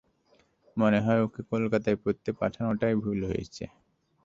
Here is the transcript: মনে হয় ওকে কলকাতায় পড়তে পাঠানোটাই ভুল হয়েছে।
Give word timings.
মনে 0.77 0.99
হয় 1.05 1.21
ওকে 1.21 1.41
কলকাতায় 1.51 1.97
পড়তে 2.03 2.29
পাঠানোটাই 2.39 2.93
ভুল 2.95 3.19
হয়েছে। 3.23 3.63